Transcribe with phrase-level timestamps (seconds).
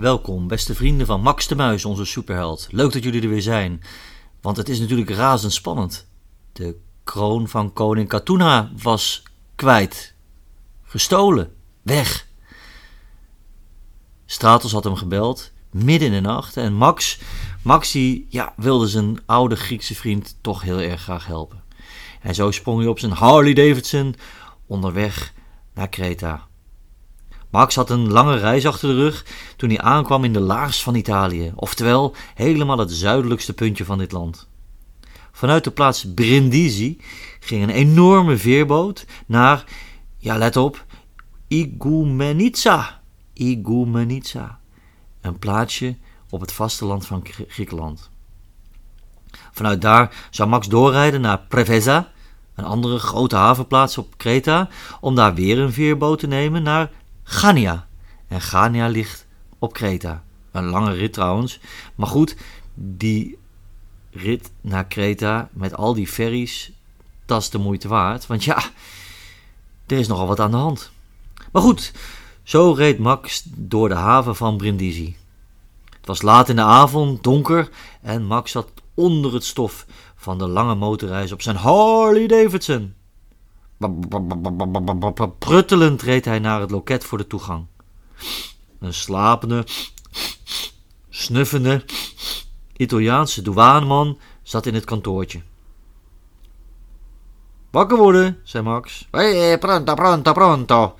[0.00, 2.68] Welkom, beste vrienden van Max de Muis, onze superheld.
[2.70, 3.82] Leuk dat jullie er weer zijn,
[4.40, 6.06] want het is natuurlijk razendspannend.
[6.52, 9.22] De kroon van koning Katuna was
[9.54, 10.14] kwijt,
[10.82, 12.26] gestolen, weg.
[14.26, 17.20] Stratos had hem gebeld, midden in de nacht, en Max,
[17.62, 17.92] Max
[18.28, 21.62] ja, wilde zijn oude Griekse vriend toch heel erg graag helpen.
[22.20, 24.14] En zo sprong hij op zijn Harley Davidson
[24.66, 25.32] onderweg
[25.74, 26.48] naar Kreta.
[27.50, 29.26] Max had een lange reis achter de rug
[29.56, 34.12] toen hij aankwam in de laagst van Italië, oftewel helemaal het zuidelijkste puntje van dit
[34.12, 34.48] land.
[35.32, 37.00] Vanuit de plaats Brindisi
[37.40, 39.64] ging een enorme veerboot naar,
[40.16, 40.84] ja let op,
[41.48, 43.00] Igoumenitsa.
[43.32, 44.60] Igoumenitsa,
[45.20, 45.96] een plaatsje
[46.30, 48.10] op het vasteland van Griekenland.
[49.52, 52.12] Vanuit daar zou Max doorrijden naar Preveza,
[52.54, 54.68] een andere grote havenplaats op Kreta,
[55.00, 56.90] om daar weer een veerboot te nemen naar
[57.30, 57.86] Gania.
[58.28, 59.26] En Gania ligt
[59.58, 60.22] op Kreta.
[60.50, 61.60] Een lange rit trouwens.
[61.94, 62.36] Maar goed,
[62.74, 63.38] die
[64.10, 66.72] rit naar Kreta met al die ferries,
[67.26, 68.26] dat is de moeite waard.
[68.26, 68.62] Want ja,
[69.86, 70.90] er is nogal wat aan de hand.
[71.52, 71.92] Maar goed,
[72.42, 75.16] zo reed Max door de haven van Brindisi.
[75.84, 77.68] Het was laat in de avond, donker,
[78.02, 79.86] en Max zat onder het stof
[80.16, 82.94] van de lange motorreis op zijn Harley Davidson.
[85.38, 87.66] Pruttelend reed hij naar het loket voor de toegang.
[88.78, 89.66] Een slapende,
[91.08, 91.84] snuffende
[92.76, 95.42] Italiaanse douaneman zat in het kantoortje.
[97.70, 99.08] Wakker worden, zei Max.
[99.10, 100.96] Hey, pronto, pronto, pronto.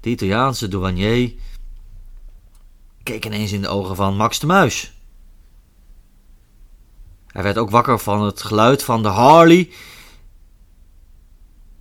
[0.00, 1.32] De Italiaanse douanier
[3.02, 4.92] keek ineens in de ogen van Max de Muis.
[7.26, 9.70] Hij werd ook wakker van het geluid van de Harley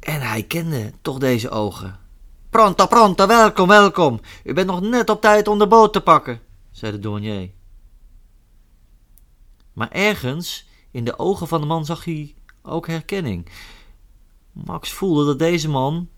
[0.08, 2.00] en hij kende toch deze ogen.
[2.50, 4.19] Pronto, pronto, welkom, welkom.
[4.44, 6.39] U bent nog net op tijd om de boot te pakken,
[6.72, 7.50] zei de douanier.
[9.73, 13.50] Maar ergens in de ogen van de man zag hij ook herkenning.
[14.51, 16.09] Max voelde dat deze man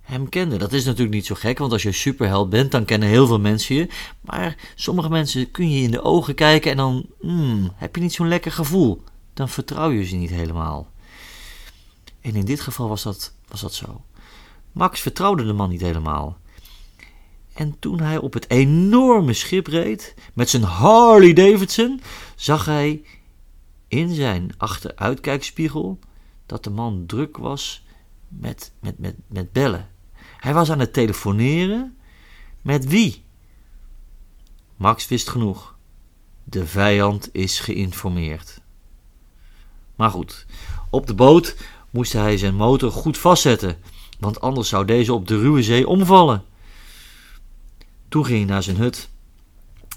[0.00, 0.56] hem kende.
[0.56, 3.40] Dat is natuurlijk niet zo gek, want als je superheld bent, dan kennen heel veel
[3.40, 3.88] mensen je.
[4.20, 8.12] Maar sommige mensen kun je in de ogen kijken en dan hmm, heb je niet
[8.12, 9.02] zo'n lekker gevoel.
[9.34, 10.90] Dan vertrouw je ze niet helemaal.
[12.22, 14.04] En in dit geval was dat, was dat zo.
[14.72, 16.38] Max vertrouwde de man niet helemaal.
[17.52, 22.00] En toen hij op het enorme schip reed, met zijn Harley Davidson,
[22.36, 23.04] zag hij
[23.88, 25.98] in zijn achteruitkijkspiegel
[26.46, 27.84] dat de man druk was
[28.28, 29.88] met, met, met, met bellen.
[30.38, 31.96] Hij was aan het telefoneren.
[32.62, 33.24] Met wie?
[34.76, 35.76] Max wist genoeg.
[36.44, 38.60] De vijand is geïnformeerd.
[39.96, 40.46] Maar goed,
[40.90, 41.56] op de boot
[41.92, 43.76] moest hij zijn motor goed vastzetten,
[44.18, 46.44] want anders zou deze op de ruwe zee omvallen.
[48.08, 49.08] Toen ging hij naar zijn hut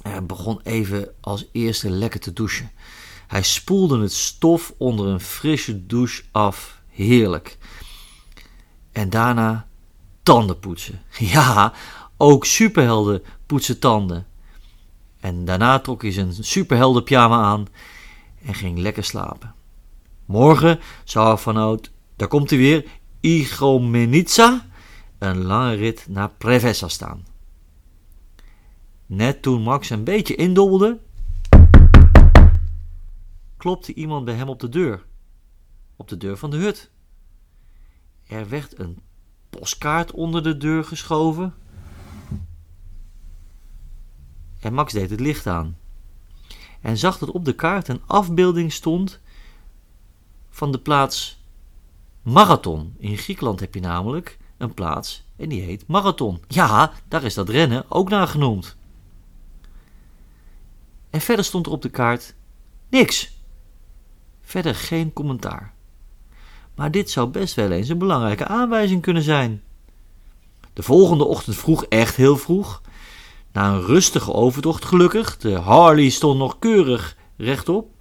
[0.01, 2.71] en begon even als eerste lekker te douchen.
[3.27, 6.81] Hij spoelde het stof onder een frisse douche af.
[6.87, 7.57] Heerlijk.
[8.91, 9.67] En daarna
[10.23, 11.01] tanden poetsen.
[11.19, 11.73] Ja,
[12.17, 14.27] ook superhelden poetsen tanden.
[15.19, 17.67] En daarna trok hij zijn superhelden pyjama aan
[18.45, 19.53] en ging lekker slapen.
[20.25, 22.85] Morgen zou er vanuit, daar komt hij weer,
[23.19, 24.65] Igomenitsa,
[25.17, 27.25] een lange rit naar Prevesa staan.
[29.05, 30.99] Net toen Max een beetje indobbelde,
[33.57, 35.05] klopte iemand bij hem op de deur.
[35.95, 36.91] Op de deur van de hut.
[38.27, 38.99] Er werd een
[39.49, 41.53] postkaart onder de deur geschoven.
[44.59, 45.77] En Max deed het licht aan.
[46.81, 49.21] En zag dat op de kaart een afbeelding stond
[50.55, 51.43] van de plaats
[52.21, 52.95] Marathon.
[52.97, 56.41] In Griekenland heb je namelijk een plaats en die heet Marathon.
[56.47, 58.75] Ja, daar is dat rennen ook naar genoemd.
[61.09, 62.35] En verder stond er op de kaart
[62.89, 63.31] niks.
[64.41, 65.73] Verder geen commentaar.
[66.75, 69.63] Maar dit zou best wel eens een belangrijke aanwijzing kunnen zijn.
[70.73, 72.81] De volgende ochtend vroeg, echt heel vroeg,
[73.51, 77.94] na een rustige overtocht gelukkig, de Harley stond nog keurig rechtop,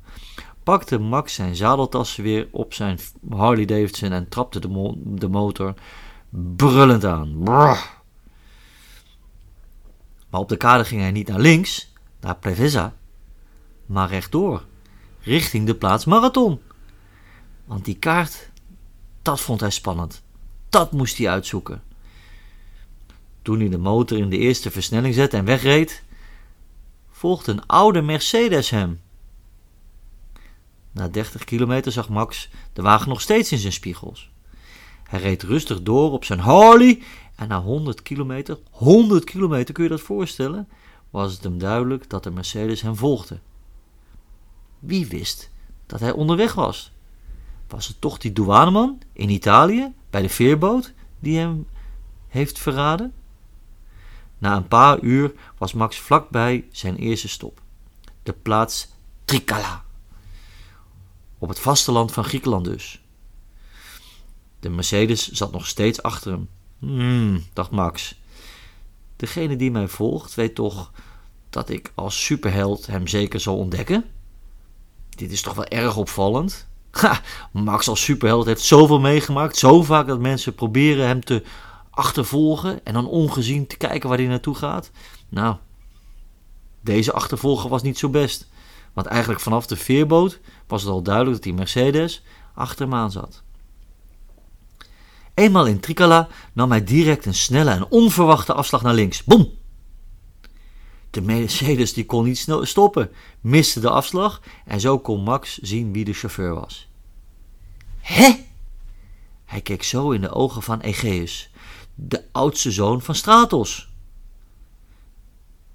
[0.65, 2.99] pakte Max zijn zadeltassen weer op zijn
[3.31, 4.59] Harley Davidson en trapte
[5.19, 5.75] de, motor
[6.57, 7.39] brullend aan.
[7.39, 8.03] Maar
[10.31, 12.95] op de kade ging hij niet naar links, naar Preveza,
[13.87, 14.65] maar rechtdoor,
[15.21, 16.61] richting de plaats Marathon.
[17.65, 18.51] Want die kaart,
[19.23, 20.23] dat vond hij spannend.
[20.69, 21.83] Dat moest hij uitzoeken.
[23.43, 26.03] Toen hij de motor in de eerste versnelling zette en wegreed,
[27.11, 29.01] volgde een oude Mercedes hem.
[30.95, 34.31] Na 30 kilometer zag Max de wagen nog steeds in zijn spiegels.
[35.03, 37.03] Hij reed rustig door op zijn Harley
[37.35, 40.69] en na 100 kilometer, 100 kilometer kun je dat voorstellen,
[41.11, 43.39] was het hem duidelijk dat de Mercedes hem volgde.
[44.79, 45.51] Wie wist
[45.87, 46.93] dat hij onderweg was?
[47.69, 51.67] Was het toch die douaneman in Italië bij de veerboot die hem
[52.29, 53.13] heeft verraden?
[54.39, 57.61] Na een paar uur was Max vlakbij zijn eerste stop,
[58.23, 58.89] de plaats
[59.25, 59.84] Trikala,
[61.45, 63.01] op het vasteland van Griekenland dus.
[64.61, 66.49] De Mercedes zat nog steeds achter hem.
[66.79, 68.15] Hmm, dacht Max.
[69.17, 70.93] Degene die mij volgt weet toch
[71.51, 74.05] dat ik als superheld hem zeker zal ontdekken?
[75.09, 76.67] Dit is toch wel erg opvallend.
[76.91, 77.21] Ha,
[77.53, 81.43] Max als superheld heeft zoveel meegemaakt, zo vaak dat mensen proberen hem te
[81.91, 84.91] achtervolgen en dan ongezien te kijken waar hij naartoe gaat.
[85.29, 85.57] Nou,
[86.81, 88.49] deze achtervolger was niet zo best.
[88.95, 92.23] Want eigenlijk vanaf de veerboot was het al duidelijk dat die Mercedes
[92.55, 93.43] achter hem aan zat.
[95.35, 99.25] Eenmaal in Tricala nam hij direct een snelle en onverwachte afslag naar links.
[99.25, 99.51] Boom!
[101.11, 103.11] De Mercedes die kon niet stoppen,
[103.41, 106.89] miste de afslag en zo kon Max zien wie de chauffeur was.
[108.01, 108.45] Hé?
[109.45, 111.51] Hij keek zo in de ogen van Egeus,
[111.95, 113.94] de oudste zoon van Stratos.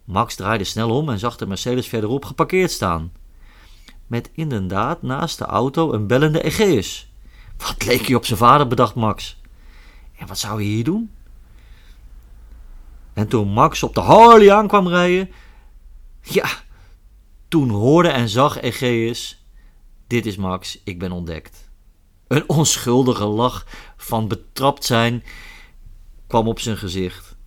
[0.10, 3.12] Max draaide snel om en zag de Mercedes verderop geparkeerd staan.
[4.08, 7.12] Met inderdaad naast de auto een bellende Egeus.
[7.58, 9.42] Wat leek hij op zijn vader, bedacht Max.
[10.18, 11.12] En wat zou hij hier doen?
[13.14, 15.32] En toen Max op de Harley aankwam rijden,
[16.22, 16.50] ja,
[17.48, 19.46] toen hoorde en zag Egeus:
[20.08, 21.70] Dit is Max, ik ben ontdekt.
[22.28, 23.66] Een onschuldige lach
[23.98, 25.24] van betrapt zijn
[26.28, 27.38] kwam op zijn gezicht.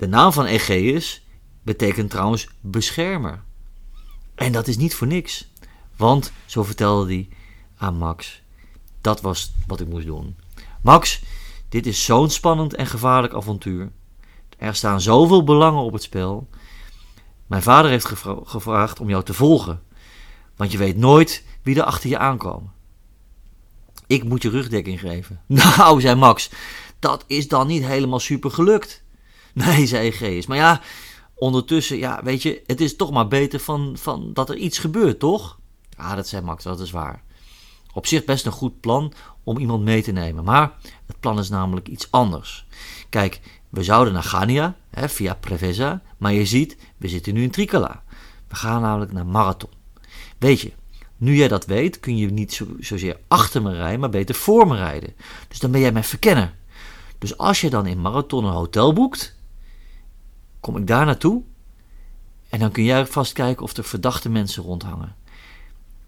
[0.00, 1.26] De naam van Egeus
[1.62, 3.42] betekent trouwens beschermer.
[4.34, 5.52] En dat is niet voor niks,
[5.96, 7.28] want, zo vertelde hij
[7.76, 8.42] aan Max,
[9.00, 10.36] dat was wat ik moest doen.
[10.82, 11.22] Max,
[11.68, 13.90] dit is zo'n spannend en gevaarlijk avontuur.
[14.58, 16.48] Er staan zoveel belangen op het spel.
[17.46, 18.12] Mijn vader heeft
[18.44, 19.82] gevraagd om jou te volgen,
[20.56, 22.72] want je weet nooit wie er achter je aankomen.
[24.06, 25.40] Ik moet je rugdekking geven.
[25.76, 26.50] Nou, zei Max,
[26.98, 29.02] dat is dan niet helemaal super gelukt.
[29.54, 30.80] Nee, zei Gees, maar ja,
[31.34, 35.18] ondertussen, ja, weet je, het is toch maar beter van, van dat er iets gebeurt,
[35.18, 35.58] toch?
[35.96, 37.22] Ja, dat zei Max, dat is waar.
[37.92, 39.12] Op zich best een goed plan
[39.44, 40.44] om iemand mee te nemen.
[40.44, 40.72] Maar
[41.06, 42.66] het plan is namelijk iets anders.
[43.08, 47.50] Kijk, we zouden naar Gania hè, via Preveza, maar je ziet, we zitten nu in
[47.50, 48.02] Tricala.
[48.48, 49.70] We gaan namelijk naar Marathon.
[50.38, 50.72] Weet je,
[51.16, 54.66] nu jij dat weet, kun je niet zo, zozeer achter me rijden, maar beter voor
[54.66, 55.14] me rijden.
[55.48, 56.54] Dus dan ben jij mijn verkenner.
[57.18, 59.36] Dus als je dan in Marathon een hotel boekt,
[60.60, 61.42] kom ik daar naartoe
[62.48, 65.16] en dan kun jij vast kijken of er verdachte mensen rondhangen.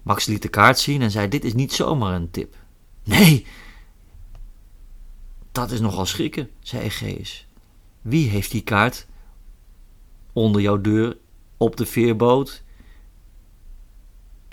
[0.02, 2.56] Max liet de kaart zien en zei: Dit is niet zomaar een tip.
[3.04, 3.46] Nee,
[5.52, 7.46] dat is nogal schrikken, zei Egeus.
[8.00, 9.06] Wie heeft die kaart
[10.32, 11.16] onder jouw deur
[11.56, 12.62] op de veerboot?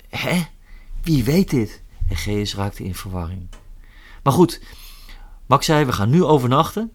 [0.08, 0.42] Hè?
[1.02, 1.82] Wie weet dit?
[2.08, 3.48] Egeus raakte in verwarring.
[4.22, 4.60] Maar goed,
[5.46, 6.92] Max zei: We gaan nu overnachten.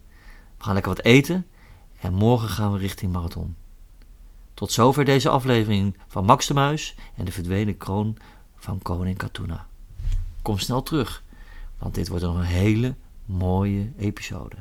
[0.58, 1.48] We gaan lekker wat eten.
[2.06, 3.56] En morgen gaan we richting Marathon.
[4.54, 8.18] Tot zover deze aflevering van Max de Muis en de verdwenen kroon
[8.56, 9.68] van koning Katuna.
[10.42, 11.24] Kom snel terug,
[11.78, 14.56] want dit wordt nog een hele mooie episode.